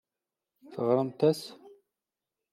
[0.73, 1.41] Teɣramt-as?